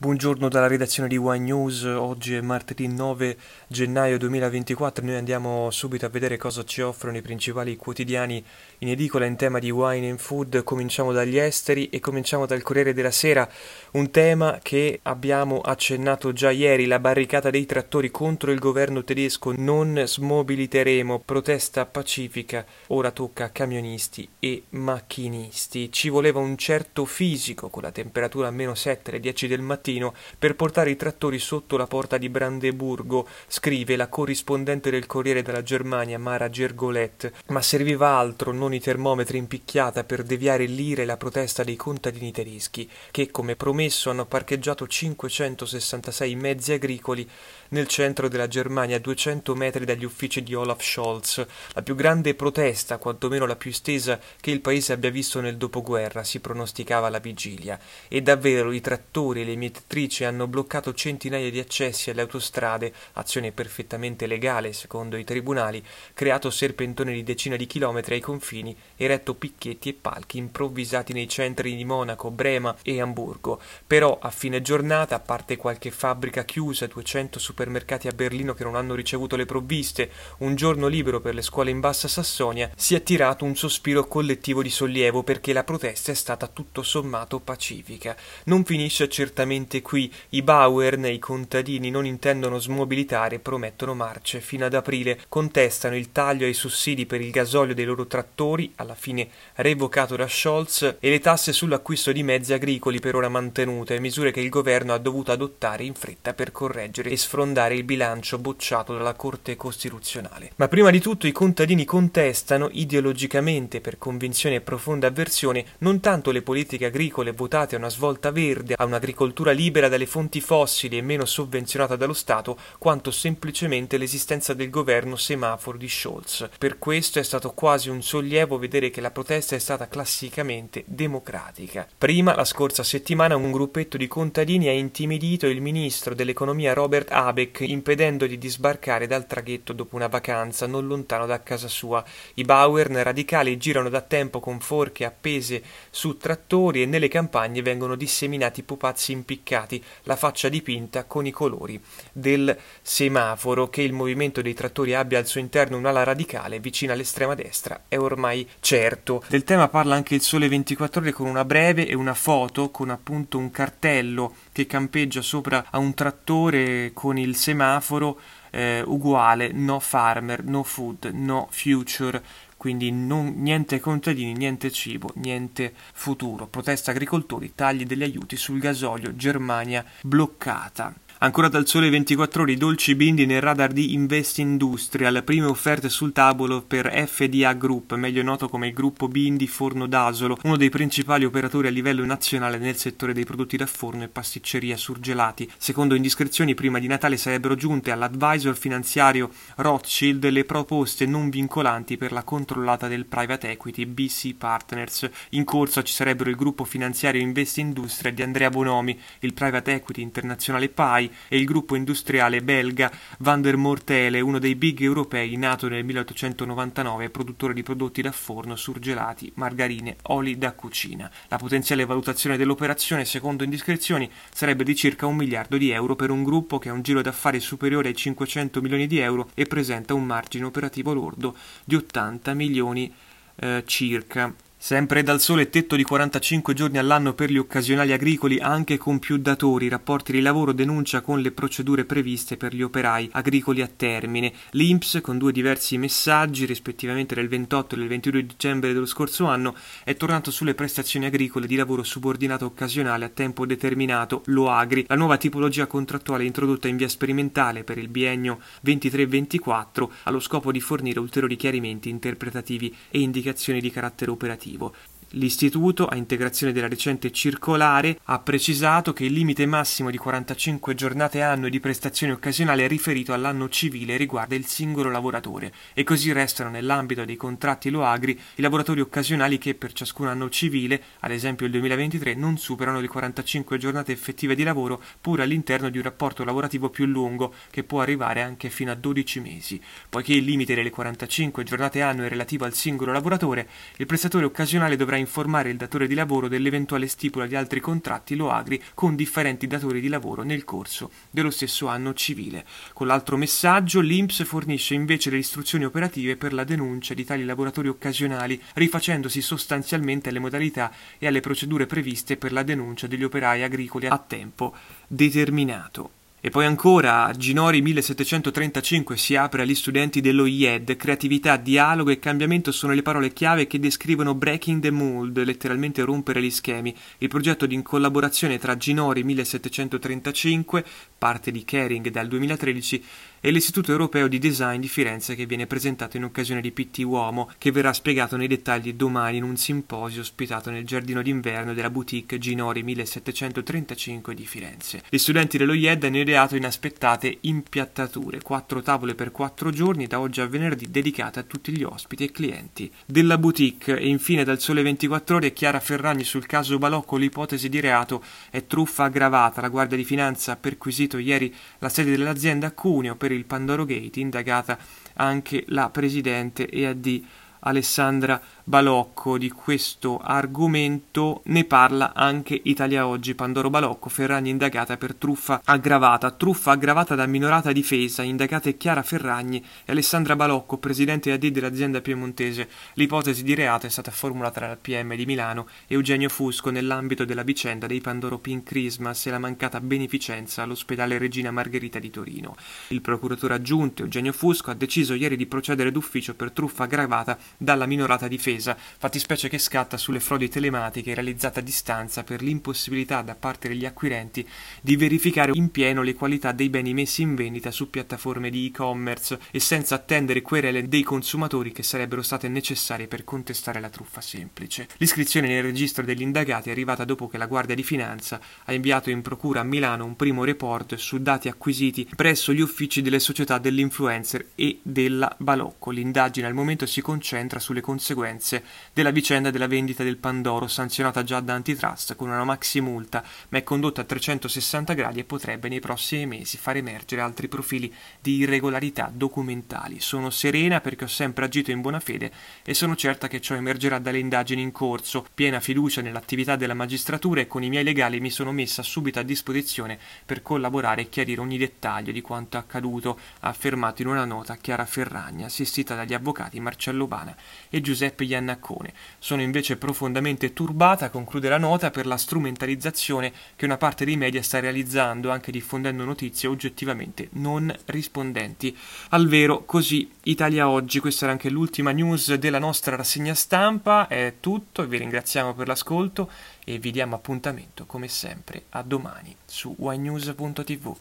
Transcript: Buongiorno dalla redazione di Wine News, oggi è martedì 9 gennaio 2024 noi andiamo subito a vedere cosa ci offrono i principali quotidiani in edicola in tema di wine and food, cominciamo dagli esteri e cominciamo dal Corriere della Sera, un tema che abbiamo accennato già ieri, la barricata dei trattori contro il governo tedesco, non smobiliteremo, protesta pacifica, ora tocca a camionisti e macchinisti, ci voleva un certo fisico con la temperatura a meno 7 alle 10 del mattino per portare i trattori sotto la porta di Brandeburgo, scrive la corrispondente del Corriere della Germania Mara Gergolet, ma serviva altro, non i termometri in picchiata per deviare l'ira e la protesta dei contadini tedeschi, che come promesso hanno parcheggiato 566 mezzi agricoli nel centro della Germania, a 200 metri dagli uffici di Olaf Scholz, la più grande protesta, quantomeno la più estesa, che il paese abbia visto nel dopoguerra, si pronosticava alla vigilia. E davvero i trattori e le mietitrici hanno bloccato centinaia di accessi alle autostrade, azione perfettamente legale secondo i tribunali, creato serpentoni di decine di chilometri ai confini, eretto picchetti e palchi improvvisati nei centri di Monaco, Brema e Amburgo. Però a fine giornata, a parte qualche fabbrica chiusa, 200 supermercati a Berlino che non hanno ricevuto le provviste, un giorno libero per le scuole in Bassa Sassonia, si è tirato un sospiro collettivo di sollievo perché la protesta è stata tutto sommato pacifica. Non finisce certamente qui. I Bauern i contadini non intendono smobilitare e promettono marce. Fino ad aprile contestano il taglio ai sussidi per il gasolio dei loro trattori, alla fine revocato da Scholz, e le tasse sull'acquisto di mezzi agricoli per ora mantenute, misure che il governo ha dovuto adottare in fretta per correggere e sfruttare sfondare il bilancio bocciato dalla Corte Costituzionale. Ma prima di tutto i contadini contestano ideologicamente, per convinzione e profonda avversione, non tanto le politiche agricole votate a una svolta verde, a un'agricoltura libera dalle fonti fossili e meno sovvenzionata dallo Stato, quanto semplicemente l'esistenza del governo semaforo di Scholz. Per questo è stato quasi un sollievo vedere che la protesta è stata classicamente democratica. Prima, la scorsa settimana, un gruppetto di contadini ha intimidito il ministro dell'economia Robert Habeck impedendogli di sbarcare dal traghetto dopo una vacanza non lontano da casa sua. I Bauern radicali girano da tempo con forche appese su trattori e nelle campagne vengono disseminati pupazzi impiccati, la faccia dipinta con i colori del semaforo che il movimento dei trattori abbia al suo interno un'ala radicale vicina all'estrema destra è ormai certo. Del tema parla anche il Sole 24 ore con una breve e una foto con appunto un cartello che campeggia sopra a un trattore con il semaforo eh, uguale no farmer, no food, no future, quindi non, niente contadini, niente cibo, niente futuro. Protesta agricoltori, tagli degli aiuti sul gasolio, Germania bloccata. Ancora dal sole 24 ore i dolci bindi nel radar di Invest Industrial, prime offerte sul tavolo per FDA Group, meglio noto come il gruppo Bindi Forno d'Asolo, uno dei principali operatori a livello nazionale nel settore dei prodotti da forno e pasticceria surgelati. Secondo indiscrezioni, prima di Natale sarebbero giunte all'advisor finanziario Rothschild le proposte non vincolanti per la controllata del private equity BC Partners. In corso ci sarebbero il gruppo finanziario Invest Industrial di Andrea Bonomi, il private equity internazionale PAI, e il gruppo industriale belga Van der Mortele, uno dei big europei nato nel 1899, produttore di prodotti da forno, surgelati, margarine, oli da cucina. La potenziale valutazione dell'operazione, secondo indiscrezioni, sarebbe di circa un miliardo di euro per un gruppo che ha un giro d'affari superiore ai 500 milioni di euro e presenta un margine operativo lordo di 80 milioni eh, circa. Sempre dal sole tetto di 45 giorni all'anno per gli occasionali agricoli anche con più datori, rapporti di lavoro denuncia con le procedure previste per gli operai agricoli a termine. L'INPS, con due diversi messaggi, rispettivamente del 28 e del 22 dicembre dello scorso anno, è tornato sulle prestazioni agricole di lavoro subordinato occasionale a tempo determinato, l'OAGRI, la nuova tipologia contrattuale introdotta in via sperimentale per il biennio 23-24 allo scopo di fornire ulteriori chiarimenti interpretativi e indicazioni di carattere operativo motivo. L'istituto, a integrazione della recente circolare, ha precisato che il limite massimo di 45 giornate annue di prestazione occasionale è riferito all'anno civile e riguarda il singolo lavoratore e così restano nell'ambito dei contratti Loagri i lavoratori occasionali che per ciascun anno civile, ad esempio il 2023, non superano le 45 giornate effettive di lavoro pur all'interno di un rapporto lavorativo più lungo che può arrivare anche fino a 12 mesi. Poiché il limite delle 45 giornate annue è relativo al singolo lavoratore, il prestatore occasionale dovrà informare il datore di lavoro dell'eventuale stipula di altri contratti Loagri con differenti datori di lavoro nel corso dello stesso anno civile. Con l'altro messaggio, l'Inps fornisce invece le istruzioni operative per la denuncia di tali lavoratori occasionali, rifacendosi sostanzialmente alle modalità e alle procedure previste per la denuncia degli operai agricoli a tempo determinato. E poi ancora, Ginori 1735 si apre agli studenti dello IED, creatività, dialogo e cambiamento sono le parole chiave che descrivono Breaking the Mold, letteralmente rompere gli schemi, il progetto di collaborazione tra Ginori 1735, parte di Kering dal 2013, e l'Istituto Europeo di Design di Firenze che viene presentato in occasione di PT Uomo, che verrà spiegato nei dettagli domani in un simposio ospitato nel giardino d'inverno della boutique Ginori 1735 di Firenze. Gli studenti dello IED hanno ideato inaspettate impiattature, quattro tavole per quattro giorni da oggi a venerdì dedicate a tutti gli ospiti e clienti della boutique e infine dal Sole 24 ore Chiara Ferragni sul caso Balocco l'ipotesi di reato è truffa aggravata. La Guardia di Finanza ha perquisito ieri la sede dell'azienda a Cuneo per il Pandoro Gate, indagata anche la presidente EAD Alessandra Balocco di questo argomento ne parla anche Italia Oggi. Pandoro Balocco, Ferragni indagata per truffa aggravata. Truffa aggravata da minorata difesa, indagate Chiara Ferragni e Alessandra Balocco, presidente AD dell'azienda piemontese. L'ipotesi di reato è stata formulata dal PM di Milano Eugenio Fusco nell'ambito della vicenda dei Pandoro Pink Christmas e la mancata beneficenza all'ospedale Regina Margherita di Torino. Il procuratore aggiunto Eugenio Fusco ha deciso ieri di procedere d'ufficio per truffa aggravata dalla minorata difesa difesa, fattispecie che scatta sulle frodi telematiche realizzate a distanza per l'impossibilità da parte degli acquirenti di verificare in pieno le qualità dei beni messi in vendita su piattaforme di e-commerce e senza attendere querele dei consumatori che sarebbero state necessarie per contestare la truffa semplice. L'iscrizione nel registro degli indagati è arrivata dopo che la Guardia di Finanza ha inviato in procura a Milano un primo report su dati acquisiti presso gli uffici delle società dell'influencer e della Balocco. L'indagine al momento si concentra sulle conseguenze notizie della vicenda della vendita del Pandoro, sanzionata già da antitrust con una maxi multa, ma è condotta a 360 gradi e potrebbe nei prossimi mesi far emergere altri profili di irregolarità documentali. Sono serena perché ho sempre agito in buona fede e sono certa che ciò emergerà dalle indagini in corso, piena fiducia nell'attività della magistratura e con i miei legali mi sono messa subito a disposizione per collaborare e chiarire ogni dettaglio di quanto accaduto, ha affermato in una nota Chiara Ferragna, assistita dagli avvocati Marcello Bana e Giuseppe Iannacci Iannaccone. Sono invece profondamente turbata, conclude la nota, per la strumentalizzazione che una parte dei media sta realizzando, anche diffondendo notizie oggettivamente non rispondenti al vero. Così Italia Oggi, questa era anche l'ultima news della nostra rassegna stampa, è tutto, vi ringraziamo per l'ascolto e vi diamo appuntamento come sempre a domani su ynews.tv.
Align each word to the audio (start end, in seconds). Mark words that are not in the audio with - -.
Buongiorno 0.00 0.48
dalla 0.48 0.66
redazione 0.66 1.10
di 1.10 1.18
Wine 1.18 1.44
News, 1.44 1.82
oggi 1.84 2.34
è 2.34 2.40
martedì 2.40 2.88
9 2.88 3.36
gennaio 3.66 4.16
2024 4.16 5.04
noi 5.04 5.16
andiamo 5.16 5.70
subito 5.70 6.06
a 6.06 6.08
vedere 6.08 6.38
cosa 6.38 6.64
ci 6.64 6.80
offrono 6.80 7.18
i 7.18 7.20
principali 7.20 7.76
quotidiani 7.76 8.42
in 8.82 8.88
edicola 8.88 9.26
in 9.26 9.36
tema 9.36 9.58
di 9.58 9.70
wine 9.70 10.08
and 10.08 10.18
food, 10.18 10.62
cominciamo 10.64 11.12
dagli 11.12 11.36
esteri 11.36 11.90
e 11.90 12.00
cominciamo 12.00 12.46
dal 12.46 12.62
Corriere 12.62 12.94
della 12.94 13.10
Sera, 13.10 13.46
un 13.92 14.10
tema 14.10 14.58
che 14.62 15.00
abbiamo 15.02 15.60
accennato 15.60 16.32
già 16.32 16.50
ieri, 16.50 16.86
la 16.86 16.98
barricata 16.98 17.50
dei 17.50 17.66
trattori 17.66 18.10
contro 18.10 18.52
il 18.52 18.58
governo 18.58 19.04
tedesco, 19.04 19.52
non 19.54 20.02
smobiliteremo, 20.06 21.20
protesta 21.22 21.84
pacifica, 21.84 22.64
ora 22.86 23.10
tocca 23.10 23.44
a 23.44 23.48
camionisti 23.50 24.26
e 24.38 24.62
macchinisti, 24.70 25.92
ci 25.92 26.08
voleva 26.08 26.40
un 26.40 26.56
certo 26.56 27.04
fisico 27.04 27.68
con 27.68 27.82
la 27.82 27.92
temperatura 27.92 28.48
a 28.48 28.52
meno 28.52 28.74
7 28.74 29.10
alle 29.10 29.20
10 29.20 29.46
del 29.46 29.60
mattino 29.60 30.14
per 30.38 30.56
portare 30.56 30.88
i 30.88 30.96
trattori 30.96 31.38
sotto 31.38 31.76
la 31.76 31.86
porta 31.86 32.16
di 32.16 32.30
Brandeburgo, 32.30 33.28
scrive 33.46 33.96
la 33.96 34.08
corrispondente 34.08 34.90
del 34.90 35.04
Corriere 35.04 35.42
della 35.42 35.62
Germania 35.62 36.18
Mara 36.18 36.48
Gergolet, 36.48 37.30
ma 37.48 37.60
serviva 37.60 38.16
altro, 38.16 38.52
non 38.52 38.68
i 38.76 38.80
termometri 38.80 39.38
in 39.38 39.46
picchiata 39.46 40.04
per 40.04 40.22
deviare 40.22 40.64
l'ira 40.64 41.02
e 41.02 41.04
la 41.04 41.16
protesta 41.16 41.62
dei 41.64 41.76
contadini 41.76 42.32
tedeschi, 42.32 42.90
che 43.10 43.30
come 43.30 43.56
promesso 43.56 44.10
hanno 44.10 44.26
parcheggiato 44.26 44.86
566 44.86 46.34
mezzi 46.34 46.72
agricoli 46.72 47.28
nel 47.68 47.86
centro 47.86 48.28
della 48.28 48.48
Germania, 48.48 48.96
a 48.96 49.00
200 49.00 49.54
metri 49.54 49.84
dagli 49.84 50.04
uffici 50.04 50.42
di 50.42 50.54
Olaf 50.54 50.82
Scholz, 50.82 51.46
la 51.72 51.82
più 51.82 51.94
grande 51.94 52.34
protesta, 52.34 52.98
quantomeno 52.98 53.46
la 53.46 53.56
più 53.56 53.70
estesa, 53.70 54.18
che 54.40 54.50
il 54.50 54.60
paese 54.60 54.92
abbia 54.92 55.10
visto 55.10 55.40
nel 55.40 55.56
dopoguerra, 55.56 56.24
si 56.24 56.40
pronosticava 56.40 57.06
alla 57.06 57.18
vigilia. 57.18 57.78
E 58.08 58.22
davvero 58.22 58.72
i 58.72 58.80
trattori 58.80 59.42
e 59.42 59.44
le 59.44 59.56
mietitrici 59.56 60.24
hanno 60.24 60.46
bloccato 60.46 60.92
centinaia 60.92 61.50
di 61.50 61.58
accessi 61.58 62.10
alle 62.10 62.22
autostrade, 62.22 62.92
azione 63.12 63.52
perfettamente 63.52 64.26
legale 64.26 64.72
secondo 64.72 65.16
i 65.16 65.24
tribunali, 65.24 65.84
creato 66.12 66.50
serpentoni 66.50 67.12
di 67.12 67.22
decine 67.22 67.56
di 67.56 67.66
chilometri 67.66 68.14
ai 68.14 68.20
confini, 68.20 68.59
eretto 68.96 69.34
picchetti 69.34 69.88
e 69.88 69.94
palchi 69.94 70.38
improvvisati 70.38 71.12
nei 71.12 71.28
centri 71.28 71.74
di 71.74 71.84
Monaco, 71.84 72.30
Brema 72.30 72.76
e 72.82 73.00
Amburgo. 73.00 73.60
Però 73.86 74.18
a 74.20 74.30
fine 74.30 74.62
giornata, 74.62 75.16
a 75.16 75.20
parte 75.20 75.56
qualche 75.56 75.90
fabbrica 75.90 76.44
chiusa, 76.44 76.86
200 76.86 77.38
supermercati 77.38 78.08
a 78.08 78.12
Berlino 78.12 78.54
che 78.54 78.64
non 78.64 78.76
hanno 78.76 78.94
ricevuto 78.94 79.36
le 79.36 79.46
provviste, 79.46 80.10
un 80.38 80.54
giorno 80.54 80.86
libero 80.86 81.20
per 81.20 81.34
le 81.34 81.42
scuole 81.42 81.70
in 81.70 81.80
Bassa 81.80 82.08
Sassonia, 82.08 82.70
si 82.76 82.94
è 82.94 83.02
tirato 83.02 83.44
un 83.44 83.56
sospiro 83.56 84.06
collettivo 84.06 84.62
di 84.62 84.70
sollievo 84.70 85.22
perché 85.22 85.52
la 85.52 85.64
protesta 85.64 86.12
è 86.12 86.14
stata 86.14 86.46
tutto 86.46 86.82
sommato 86.82 87.38
pacifica. 87.40 88.16
Non 88.44 88.64
finisce 88.64 89.08
certamente 89.08 89.82
qui. 89.82 90.12
I 90.30 90.42
Bauern 90.42 91.06
i 91.06 91.18
contadini 91.18 91.90
non 91.90 92.06
intendono 92.06 92.58
smobilitare 92.58 93.36
e 93.36 93.38
promettono 93.38 93.94
marce. 93.94 94.40
Fino 94.40 94.64
ad 94.64 94.74
aprile 94.74 95.20
contestano 95.28 95.96
il 95.96 96.12
taglio 96.12 96.46
ai 96.46 96.54
sussidi 96.54 97.06
per 97.06 97.20
il 97.20 97.30
gasolio 97.30 97.74
dei 97.74 97.84
loro 97.84 98.06
trattori, 98.06 98.28
alla 98.76 98.94
fine 98.94 99.28
revocato 99.56 100.14
da 100.14 100.28
Scholz, 100.28 100.96
e 101.00 101.10
le 101.10 101.18
tasse 101.18 101.52
sull'acquisto 101.52 102.12
di 102.12 102.22
mezzi 102.22 102.52
agricoli 102.52 103.00
per 103.00 103.16
ora 103.16 103.28
mantenute, 103.28 103.98
misure 103.98 104.30
che 104.30 104.40
il 104.40 104.50
governo 104.50 104.92
ha 104.92 104.98
dovuto 104.98 105.32
adottare 105.32 105.84
in 105.84 105.94
fretta 105.94 106.32
per 106.34 106.52
correggere 106.52 107.10
e 107.10 107.16
sfruttare 107.16 107.38
sfondare 107.40 107.76
il 107.76 107.84
bilancio 107.84 108.38
bocciato 108.38 108.92
dalla 108.92 109.14
Corte 109.14 109.54
Costituzionale. 109.54 110.50
Ma 110.56 110.66
prima 110.66 110.90
di 110.90 111.00
tutto 111.00 111.28
i 111.28 111.32
contadini 111.32 111.84
contestano 111.84 112.68
ideologicamente, 112.72 113.80
per 113.80 113.98
convinzione 113.98 114.56
e 114.56 114.60
profonda 114.60 115.06
avversione, 115.06 115.64
non 115.78 116.00
tanto 116.00 116.32
le 116.32 116.42
politiche 116.42 116.86
agricole 116.86 117.30
votate 117.30 117.76
a 117.76 117.78
una 117.78 117.88
svolta 117.88 118.32
verde, 118.32 118.74
a 118.76 118.84
un'agricoltura 118.84 119.52
libera 119.52 119.88
dalle 119.88 120.06
fonti 120.06 120.40
fossili 120.40 120.98
e 120.98 121.02
meno 121.02 121.24
sovvenzionata 121.24 121.94
dallo 121.94 122.12
Stato, 122.12 122.58
quanto 122.78 123.12
semplicemente 123.12 123.96
l'esistenza 123.96 124.52
del 124.52 124.68
governo 124.70 125.14
semaforo 125.14 125.78
di 125.78 125.88
Scholz. 125.88 126.48
Per 126.58 126.78
questo 126.78 127.20
è 127.20 127.22
stato 127.22 127.52
quasi 127.52 127.88
un 127.88 128.02
sollievo 128.02 128.39
vedere 128.46 128.90
che 128.90 129.00
la 129.00 129.10
protesta 129.10 129.56
è 129.56 129.58
stata 129.58 129.88
classicamente 129.88 130.84
democratica. 130.86 131.86
Prima, 131.96 132.34
la 132.34 132.44
scorsa 132.44 132.82
settimana, 132.82 133.36
un 133.36 133.50
gruppetto 133.50 133.96
di 133.96 134.08
contadini 134.08 134.68
ha 134.68 134.72
intimidito 134.72 135.46
il 135.46 135.60
ministro 135.60 136.14
dell'economia 136.14 136.72
Robert 136.72 137.10
Habeck 137.10 137.60
impedendogli 137.60 138.38
di 138.38 138.48
sbarcare 138.48 139.06
dal 139.06 139.26
traghetto 139.26 139.72
dopo 139.72 139.96
una 139.96 140.06
vacanza 140.06 140.66
non 140.66 140.86
lontano 140.86 141.26
da 141.26 141.42
casa 141.42 141.68
sua. 141.68 142.04
I 142.34 142.44
Bauern 142.44 143.02
radicali 143.02 143.56
girano 143.56 143.88
da 143.88 144.00
tempo 144.00 144.40
con 144.40 144.60
forche 144.60 145.04
appese 145.04 145.62
su 145.90 146.16
trattori 146.16 146.82
e 146.82 146.86
nelle 146.86 147.08
campagne 147.08 147.62
vengono 147.62 147.96
disseminati 147.96 148.62
pupazzi 148.62 149.12
impiccati, 149.12 149.82
la 150.04 150.16
faccia 150.16 150.48
dipinta 150.48 151.04
con 151.04 151.26
i 151.26 151.30
colori 151.30 151.82
del 152.12 152.56
semaforo 152.80 153.68
che 153.68 153.82
il 153.82 153.92
movimento 153.92 154.42
dei 154.42 154.54
trattori 154.54 154.94
abbia 154.94 155.18
al 155.18 155.26
suo 155.26 155.40
interno 155.40 155.76
un'ala 155.76 156.04
radicale 156.04 156.58
vicina 156.60 156.92
all'estrema 156.92 157.34
destra 157.34 157.82
è 157.88 157.98
ormai 157.98 158.29
certo. 158.60 159.22
Del 159.28 159.44
tema 159.44 159.68
parla 159.68 159.94
anche 159.94 160.14
il 160.14 160.22
Sole 160.22 160.48
24 160.48 161.00
ore 161.00 161.12
con 161.12 161.26
una 161.26 161.44
breve 161.44 161.86
e 161.86 161.94
una 161.94 162.14
foto 162.14 162.70
con 162.70 162.90
appunto 162.90 163.38
un 163.38 163.50
cartello 163.50 164.34
che 164.52 164.66
campeggia 164.66 165.22
sopra 165.22 165.66
a 165.70 165.78
un 165.78 165.94
trattore 165.94 166.92
con 166.94 167.18
il 167.18 167.36
semaforo 167.36 168.18
eh, 168.50 168.82
uguale 168.84 169.52
no 169.52 169.80
farmer, 169.80 170.44
no 170.44 170.62
food, 170.62 171.10
no 171.14 171.48
future, 171.50 172.22
quindi 172.56 172.90
non, 172.90 173.34
niente 173.36 173.80
contadini, 173.80 174.34
niente 174.34 174.70
cibo, 174.70 175.10
niente 175.14 175.72
futuro. 175.94 176.46
Protesta 176.46 176.90
agricoltori, 176.90 177.54
tagli 177.54 177.84
degli 177.84 178.02
aiuti 178.02 178.36
sul 178.36 178.58
gasolio, 178.58 179.16
Germania 179.16 179.84
bloccata. 180.02 180.94
Ancora 181.22 181.48
dal 181.48 181.66
sole 181.66 181.90
24 181.90 182.44
ore 182.44 182.52
i 182.52 182.56
dolci 182.56 182.94
bindi 182.94 183.26
nel 183.26 183.42
radar 183.42 183.72
di 183.72 183.92
Invest 183.92 184.38
Industrial, 184.38 185.22
prime 185.22 185.44
offerte 185.44 185.90
sul 185.90 186.12
tavolo 186.12 186.62
per 186.62 186.90
FDA 187.06 187.52
Group, 187.52 187.94
meglio 187.96 188.22
noto 188.22 188.48
come 188.48 188.68
il 188.68 188.72
gruppo 188.72 189.06
Bindi 189.06 189.46
Forno 189.46 189.86
d'Asolo, 189.86 190.38
uno 190.44 190.56
dei 190.56 190.70
principali 190.70 191.26
operatori 191.26 191.66
a 191.66 191.70
livello 191.70 192.06
nazionale 192.06 192.56
nel 192.56 192.76
settore 192.76 193.12
dei 193.12 193.26
prodotti 193.26 193.58
da 193.58 193.66
forno 193.66 194.02
e 194.02 194.08
pasticceria 194.08 194.78
surgelati. 194.78 195.46
Secondo 195.58 195.94
indiscrezioni, 195.94 196.54
prima 196.54 196.78
di 196.78 196.86
Natale 196.86 197.18
sarebbero 197.18 197.54
giunte 197.54 197.90
all'advisor 197.90 198.56
finanziario 198.56 199.28
Rothschild 199.56 200.26
le 200.26 200.46
proposte 200.46 201.04
non 201.04 201.28
vincolanti 201.28 201.98
per 201.98 202.12
la 202.12 202.22
controllata 202.22 202.88
del 202.88 203.04
private 203.04 203.50
equity 203.50 203.84
BC 203.84 204.36
Partners. 204.36 205.06
In 205.30 205.44
corso 205.44 205.82
ci 205.82 205.92
sarebbero 205.92 206.30
il 206.30 206.36
gruppo 206.36 206.64
finanziario 206.64 207.20
Invest 207.20 207.58
Industrial 207.58 208.14
di 208.14 208.22
Andrea 208.22 208.48
Bonomi, 208.48 208.98
il 209.18 209.34
private 209.34 209.74
equity 209.74 210.00
internazionale 210.00 210.70
PAI, 210.70 211.08
e 211.28 211.38
il 211.38 211.44
gruppo 211.44 211.76
industriale 211.76 212.42
belga 212.42 212.90
Van 213.18 213.40
der 213.40 213.56
Mortele, 213.56 214.20
uno 214.20 214.38
dei 214.38 214.54
big 214.54 214.80
europei 214.80 215.36
nato 215.36 215.68
nel 215.68 215.84
1899, 215.84 217.10
produttore 217.10 217.54
di 217.54 217.62
prodotti 217.62 218.02
da 218.02 218.12
forno, 218.12 218.56
surgelati, 218.56 219.30
margarine, 219.34 219.96
oli 220.02 220.38
da 220.38 220.52
cucina. 220.52 221.10
La 221.28 221.38
potenziale 221.38 221.84
valutazione 221.84 222.36
dell'operazione, 222.36 223.04
secondo 223.04 223.44
indiscrezioni, 223.44 224.10
sarebbe 224.32 224.64
di 224.64 224.74
circa 224.74 225.06
un 225.06 225.16
miliardo 225.16 225.56
di 225.56 225.70
euro 225.70 225.96
per 225.96 226.10
un 226.10 226.22
gruppo 226.22 226.58
che 226.58 226.68
ha 226.68 226.72
un 226.72 226.82
giro 226.82 227.02
d'affari 227.02 227.40
superiore 227.40 227.88
ai 227.88 227.96
500 227.96 228.60
milioni 228.60 228.86
di 228.86 228.98
euro 228.98 229.30
e 229.34 229.44
presenta 229.44 229.94
un 229.94 230.04
margine 230.04 230.44
operativo 230.44 230.92
lordo 230.92 231.36
di 231.64 231.74
80 231.74 232.34
milioni 232.34 232.92
eh, 233.36 233.62
circa. 233.66 234.34
Sempre 234.62 235.02
dal 235.02 235.22
sole 235.22 235.48
tetto 235.48 235.74
di 235.74 235.82
45 235.82 236.52
giorni 236.52 236.76
all'anno 236.76 237.14
per 237.14 237.30
gli 237.30 237.38
occasionali 237.38 237.92
agricoli 237.92 238.38
anche 238.38 238.76
con 238.76 238.98
più 238.98 239.16
datori, 239.16 239.70
rapporti 239.70 240.12
di 240.12 240.20
lavoro 240.20 240.52
denuncia 240.52 241.00
con 241.00 241.22
le 241.22 241.30
procedure 241.30 241.86
previste 241.86 242.36
per 242.36 242.54
gli 242.54 242.60
operai 242.60 243.08
agricoli 243.12 243.62
a 243.62 243.70
termine. 243.74 244.30
L'INPS, 244.50 245.00
con 245.00 245.16
due 245.16 245.32
diversi 245.32 245.78
messaggi, 245.78 246.44
rispettivamente 246.44 247.14
del 247.14 247.28
28 247.28 247.74
e 247.74 247.78
del 247.78 247.88
22 247.88 248.26
dicembre 248.26 248.74
dello 248.74 248.84
scorso 248.84 249.24
anno, 249.24 249.56
è 249.82 249.96
tornato 249.96 250.30
sulle 250.30 250.54
prestazioni 250.54 251.06
agricole 251.06 251.46
di 251.46 251.56
lavoro 251.56 251.82
subordinato 251.82 252.44
occasionale 252.44 253.06
a 253.06 253.08
tempo 253.08 253.46
determinato, 253.46 254.20
l'OAGRI, 254.26 254.84
la 254.88 254.94
nuova 254.94 255.16
tipologia 255.16 255.66
contrattuale 255.66 256.24
introdotta 256.24 256.68
in 256.68 256.76
via 256.76 256.88
sperimentale 256.88 257.64
per 257.64 257.78
il 257.78 257.88
biennio 257.88 258.38
23-24 258.62 259.88
allo 260.02 260.20
scopo 260.20 260.52
di 260.52 260.60
fornire 260.60 261.00
ulteriori 261.00 261.36
chiarimenti 261.36 261.88
interpretativi 261.88 262.76
e 262.90 263.00
indicazioni 263.00 263.60
di 263.62 263.70
carattere 263.70 264.10
operativo 264.10 264.48
motivo. 264.58 264.72
L'istituto, 265.14 265.88
a 265.88 265.96
integrazione 265.96 266.52
della 266.52 266.68
recente 266.68 267.10
circolare, 267.10 267.98
ha 268.04 268.20
precisato 268.20 268.92
che 268.92 269.06
il 269.06 269.12
limite 269.12 269.44
massimo 269.44 269.90
di 269.90 269.96
45 269.96 270.76
giornate 270.76 271.20
annue 271.20 271.50
di 271.50 271.58
prestazione 271.58 272.12
occasionale 272.12 272.64
è 272.64 272.68
riferito 272.68 273.12
all'anno 273.12 273.48
civile 273.48 273.94
e 273.94 273.96
riguarda 273.96 274.36
il 274.36 274.46
singolo 274.46 274.88
lavoratore 274.88 275.52
e 275.74 275.82
così 275.82 276.12
restano 276.12 276.48
nell'ambito 276.48 277.04
dei 277.04 277.16
contratti 277.16 277.70
Loagri 277.70 278.16
i 278.36 278.40
lavoratori 278.40 278.80
occasionali 278.80 279.38
che 279.38 279.56
per 279.56 279.72
ciascun 279.72 280.06
anno 280.06 280.28
civile, 280.28 280.80
ad 281.00 281.10
esempio 281.10 281.46
il 281.46 281.52
2023, 281.52 282.14
non 282.14 282.38
superano 282.38 282.78
le 282.78 282.86
45 282.86 283.58
giornate 283.58 283.90
effettive 283.90 284.36
di 284.36 284.44
lavoro 284.44 284.80
pur 285.00 285.22
all'interno 285.22 285.70
di 285.70 285.78
un 285.78 285.82
rapporto 285.82 286.22
lavorativo 286.22 286.70
più 286.70 286.86
lungo 286.86 287.34
che 287.50 287.64
può 287.64 287.80
arrivare 287.80 288.22
anche 288.22 288.48
fino 288.48 288.70
a 288.70 288.76
12 288.76 289.18
mesi. 289.18 289.60
Poiché 289.88 290.12
il 290.12 290.22
limite 290.22 290.54
delle 290.54 290.70
45 290.70 291.42
giornate 291.42 291.82
annue 291.82 292.06
è 292.06 292.08
relativo 292.08 292.44
al 292.44 292.54
singolo 292.54 292.92
lavoratore, 292.92 293.48
il 293.78 293.86
prestatore 293.86 294.24
occasionale 294.24 294.76
dovrà 294.76 294.98
informare 295.00 295.50
il 295.50 295.56
datore 295.56 295.86
di 295.86 295.94
lavoro 295.94 296.28
dell'eventuale 296.28 296.86
stipula 296.86 297.26
di 297.26 297.34
altri 297.34 297.60
contratti 297.60 298.14
Loagri 298.14 298.62
con 298.74 298.94
differenti 298.94 299.46
datori 299.46 299.80
di 299.80 299.88
lavoro 299.88 300.22
nel 300.22 300.44
corso 300.44 300.90
dello 301.10 301.30
stesso 301.30 301.66
anno 301.66 301.94
civile. 301.94 302.44
Con 302.72 302.86
l'altro 302.86 303.16
messaggio, 303.16 303.80
l'Inps 303.80 304.24
fornisce 304.24 304.74
invece 304.74 305.10
le 305.10 305.18
istruzioni 305.18 305.64
operative 305.64 306.16
per 306.16 306.32
la 306.32 306.44
denuncia 306.44 306.94
di 306.94 307.04
tali 307.04 307.24
lavoratori 307.24 307.68
occasionali, 307.68 308.40
rifacendosi 308.54 309.20
sostanzialmente 309.20 310.08
alle 310.08 310.18
modalità 310.18 310.72
e 310.98 311.06
alle 311.06 311.20
procedure 311.20 311.66
previste 311.66 312.16
per 312.16 312.32
la 312.32 312.42
denuncia 312.42 312.86
degli 312.86 313.04
operai 313.04 313.42
agricoli 313.42 313.86
a 313.86 313.98
tempo 313.98 314.54
determinato. 314.86 315.99
E 316.22 316.28
poi 316.28 316.44
ancora, 316.44 317.10
Ginori 317.16 317.62
1735 317.62 318.94
si 318.98 319.16
apre 319.16 319.40
agli 319.40 319.54
studenti 319.54 320.02
dello 320.02 320.26
IED, 320.26 320.76
creatività, 320.76 321.38
dialogo 321.38 321.88
e 321.88 321.98
cambiamento 321.98 322.52
sono 322.52 322.74
le 322.74 322.82
parole 322.82 323.14
chiave 323.14 323.46
che 323.46 323.58
descrivono 323.58 324.14
Breaking 324.14 324.60
the 324.60 324.70
Mold, 324.70 325.24
letteralmente 325.24 325.82
rompere 325.82 326.22
gli 326.22 326.28
schemi, 326.28 326.76
il 326.98 327.08
progetto 327.08 327.46
di 327.46 327.62
collaborazione 327.62 328.38
tra 328.38 328.58
Ginori 328.58 329.02
1735, 329.02 330.62
parte 331.00 331.30
di 331.30 331.44
Kering 331.44 331.88
dal 331.88 332.08
2013, 332.08 332.84
e 333.20 333.30
l'Istituto 333.30 333.70
Europeo 333.70 334.08
di 334.08 334.18
Design 334.18 334.60
di 334.60 334.68
Firenze 334.68 335.14
che 335.14 335.26
viene 335.26 335.46
presentato 335.46 335.96
in 335.96 336.04
occasione 336.04 336.40
di 336.40 336.52
PT 336.52 336.78
Uomo, 336.84 337.30
che 337.38 337.50
verrà 337.50 337.72
spiegato 337.72 338.16
nei 338.16 338.26
dettagli 338.26 338.72
domani 338.72 339.18
in 339.18 339.22
un 339.22 339.36
simposio 339.36 340.00
ospitato 340.00 340.50
nel 340.50 340.64
giardino 340.64 341.02
d'inverno 341.02 341.54
della 341.54 341.70
boutique 341.70 342.18
Ginori 342.18 342.62
1735 342.62 344.14
di 344.14 344.26
Firenze. 344.26 344.82
Gli 344.88 344.98
studenti 344.98 345.38
dello 345.38 345.52
IED 345.52 345.84
hanno 345.84 345.98
ideato 345.98 346.36
inaspettate 346.36 347.18
impiattature, 347.22 348.22
quattro 348.22 348.60
tavole 348.62 348.94
per 348.94 349.10
quattro 349.10 349.50
giorni 349.50 349.86
da 349.86 350.00
oggi 350.00 350.20
a 350.20 350.26
venerdì 350.26 350.70
dedicate 350.70 351.20
a 351.20 351.24
tutti 351.24 351.52
gli 351.52 351.62
ospiti 351.62 352.04
e 352.04 352.12
clienti 352.12 352.70
della 352.86 353.18
boutique 353.18 353.78
e 353.78 353.88
infine 353.88 354.24
dal 354.24 354.40
Sole 354.40 354.62
24 354.62 355.16
ore 355.16 355.32
Chiara 355.32 355.60
Ferragni 355.60 356.04
sul 356.04 356.26
caso 356.26 356.58
Balocco 356.58 356.96
l'ipotesi 356.96 357.48
di 357.48 357.60
reato 357.60 358.02
è 358.30 358.46
truffa 358.46 358.84
aggravata. 358.84 359.40
La 359.40 359.48
Guardia 359.48 359.76
di 359.76 359.84
Finanza 359.84 360.32
ha 360.32 360.36
perquisito 360.36 360.89
ieri 360.98 361.34
la 361.58 361.68
sede 361.68 361.90
dell'azienda 361.90 362.48
a 362.48 362.52
Cuneo 362.52 362.96
per 362.96 363.12
il 363.12 363.24
Pandoro 363.24 363.64
Gate, 363.64 364.00
indagata 364.00 364.58
anche 364.94 365.44
la 365.48 365.70
presidente 365.70 366.48
EAD 366.48 367.02
Alessandra 367.40 368.20
Balocco 368.44 369.18
di 369.18 369.28
questo 369.30 369.98
argomento 369.98 371.20
ne 371.26 371.44
parla 371.44 371.92
anche 371.94 372.40
Italia 372.44 372.86
Oggi. 372.86 373.14
Pandoro 373.14 373.50
Balocco, 373.50 373.90
Ferragni 373.90 374.30
indagata 374.30 374.76
per 374.78 374.94
truffa 374.94 375.42
aggravata. 375.44 376.10
Truffa 376.10 376.52
aggravata 376.52 376.94
da 376.94 377.06
minorata 377.06 377.52
difesa, 377.52 378.02
indagate 378.02 378.56
Chiara 378.56 378.82
Ferragni 378.82 379.44
e 379.64 379.72
Alessandra 379.72 380.16
Balocco, 380.16 380.56
presidente 380.56 381.12
AD 381.12 381.26
dell'azienda 381.26 381.82
piemontese. 381.82 382.48
L'ipotesi 382.74 383.22
di 383.22 383.34
reato 383.34 383.66
è 383.66 383.70
stata 383.70 383.90
formulata 383.90 384.40
dal 384.40 384.58
PM 384.58 384.96
di 384.96 385.04
Milano 385.04 385.46
Eugenio 385.66 386.08
Fusco 386.08 386.50
nell'ambito 386.50 387.04
della 387.04 387.22
vicenda 387.22 387.66
dei 387.66 387.80
Pandoro 387.80 388.18
Pink 388.18 388.44
Christmas 388.44 389.06
e 389.06 389.10
la 389.10 389.18
mancata 389.18 389.60
beneficenza 389.60 390.42
all'ospedale 390.42 390.96
Regina 390.96 391.30
Margherita 391.30 391.78
di 391.78 391.90
Torino. 391.90 392.34
Il 392.68 392.80
procuratore 392.80 393.34
aggiunto 393.34 393.82
Eugenio 393.82 394.12
Fusco 394.12 394.50
ha 394.50 394.54
deciso 394.54 394.94
ieri 394.94 395.16
di 395.16 395.26
procedere 395.26 395.70
d'ufficio 395.70 396.14
per 396.14 396.30
truffa 396.30 396.64
aggravata 396.64 397.18
dalla 397.36 397.66
minorata 397.66 398.08
difesa 398.08 398.38
difesa, 398.40 398.56
fattispecie 398.56 399.28
che 399.28 399.38
scatta 399.38 399.76
sulle 399.76 400.00
frodi 400.00 400.28
telematiche 400.28 400.94
realizzate 400.94 401.40
a 401.40 401.42
distanza 401.42 402.02
per 402.02 402.22
l'impossibilità 402.22 403.02
da 403.02 403.14
parte 403.14 403.48
degli 403.48 403.66
acquirenti 403.66 404.26
di 404.62 404.76
verificare 404.76 405.32
in 405.34 405.50
pieno 405.50 405.82
le 405.82 405.94
qualità 405.94 406.32
dei 406.32 406.48
beni 406.48 406.72
messi 406.72 407.02
in 407.02 407.14
vendita 407.14 407.50
su 407.50 407.68
piattaforme 407.68 408.30
di 408.30 408.46
e-commerce 408.46 409.18
e 409.30 409.38
senza 409.38 409.74
attendere 409.74 410.22
querele 410.22 410.68
dei 410.68 410.82
consumatori 410.82 411.52
che 411.52 411.62
sarebbero 411.62 412.02
state 412.02 412.28
necessarie 412.28 412.88
per 412.88 413.04
contestare 413.04 413.60
la 413.60 413.68
truffa 413.68 414.00
semplice. 414.00 414.68
L'iscrizione 414.78 415.28
nel 415.28 415.42
registro 415.42 415.84
degli 415.84 416.02
indagati 416.02 416.48
è 416.48 416.52
arrivata 416.52 416.84
dopo 416.84 417.08
che 417.08 417.18
la 417.18 417.26
Guardia 417.26 417.54
di 417.54 417.62
Finanza 417.62 418.20
ha 418.44 418.52
inviato 418.52 418.90
in 418.90 419.02
procura 419.02 419.40
a 419.40 419.44
Milano 419.44 419.84
un 419.84 419.96
primo 419.96 420.24
report 420.24 420.76
su 420.76 421.00
dati 421.00 421.28
acquisiti 421.28 421.88
presso 421.94 422.32
gli 422.32 422.40
uffici 422.40 422.80
delle 422.80 423.00
società 423.00 423.38
dell'influencer 423.38 424.30
e 424.34 424.60
della 424.62 425.14
Balocco. 425.18 425.70
L'indagine 425.70 426.26
al 426.26 426.34
momento 426.34 426.66
si 426.66 426.80
concentra 426.80 427.38
sulle 427.38 427.60
conseguenze 427.60 428.19
notizie 428.20 428.44
della 428.74 428.90
vicenda 428.90 429.30
della 429.30 429.46
vendita 429.46 429.82
del 429.82 429.96
Pandoro, 429.96 430.46
sanzionata 430.46 431.02
già 431.02 431.20
da 431.20 431.34
antitrust 431.34 431.96
con 431.96 432.08
una 432.08 432.24
maxi 432.24 432.60
multa, 432.60 433.02
ma 433.30 433.38
è 433.38 433.42
condotta 433.42 433.80
a 433.80 433.84
360 433.84 434.74
gradi 434.74 435.00
e 435.00 435.04
potrebbe 435.04 435.48
nei 435.48 435.60
prossimi 435.60 436.06
mesi 436.06 436.36
far 436.36 436.56
emergere 436.56 437.00
altri 437.00 437.28
profili 437.28 437.72
di 438.00 438.16
irregolarità 438.18 438.90
documentali. 438.94 439.80
Sono 439.80 440.10
serena 440.10 440.60
perché 440.60 440.84
ho 440.84 440.88
sempre 440.88 441.24
agito 441.24 441.50
in 441.50 441.62
buona 441.62 441.80
fede 441.80 442.12
e 442.44 442.52
sono 442.52 442.76
certa 442.76 443.08
che 443.08 443.20
ciò 443.20 443.34
emergerà 443.34 443.78
dalle 443.78 443.98
indagini 443.98 444.42
in 444.42 444.52
corso, 444.52 445.06
piena 445.14 445.40
fiducia 445.40 445.80
nell'attività 445.80 446.36
della 446.36 446.54
magistratura 446.54 447.22
e 447.22 447.26
con 447.26 447.42
i 447.42 447.48
miei 447.48 447.64
legali 447.64 448.00
mi 448.00 448.10
sono 448.10 448.32
messa 448.32 448.62
subito 448.62 448.98
a 448.98 449.02
disposizione 449.02 449.78
per 450.04 450.22
collaborare 450.22 450.82
e 450.82 450.88
chiarire 450.88 451.20
ogni 451.20 451.38
dettaglio 451.38 451.92
di 451.92 452.00
quanto 452.02 452.36
accaduto, 452.36 452.98
ha 453.20 453.28
affermato 453.28 453.82
in 453.82 453.88
una 453.88 454.04
nota 454.04 454.36
Chiara 454.36 454.66
Ferragna, 454.66 455.26
assistita 455.26 455.74
dagli 455.74 455.94
avvocati 455.94 456.38
Marcello 456.40 456.86
Bana 456.86 457.16
e 457.48 457.60
Giuseppe 457.60 458.04
Iannacci 458.10 458.28
Iannaccone. 458.30 458.72
Sono 458.98 459.22
invece 459.22 459.56
profondamente 459.56 460.32
turbata, 460.32 460.90
conclude 460.90 461.28
la 461.28 461.38
nota, 461.38 461.70
per 461.70 461.86
la 461.86 461.96
strumentalizzazione 461.96 463.12
che 463.36 463.44
una 463.44 463.56
parte 463.56 463.84
dei 463.84 463.96
media 463.96 464.22
sta 464.22 464.40
realizzando, 464.40 465.10
anche 465.10 465.32
diffondendo 465.32 465.84
notizie 465.84 466.28
oggettivamente 466.28 467.08
non 467.12 467.54
rispondenti 467.66 468.56
al 468.90 469.08
vero. 469.08 469.44
Così 469.44 469.90
Italia 470.04 470.48
Oggi, 470.48 470.78
questa 470.80 471.04
era 471.04 471.12
anche 471.12 471.30
l'ultima 471.30 471.72
news 471.72 472.14
della 472.14 472.38
nostra 472.38 472.76
rassegna 472.76 473.14
stampa, 473.14 473.88
è 473.88 474.14
tutto, 474.20 474.66
vi 474.66 474.78
ringraziamo 474.78 475.34
per 475.34 475.46
l'ascolto 475.46 476.10
e 476.44 476.58
vi 476.58 476.70
diamo 476.70 476.96
appuntamento 476.96 477.66
come 477.66 477.88
sempre 477.88 478.44
a 478.50 478.62
domani 478.62 479.14
su 479.24 479.54
ynews.tv. 479.58 480.76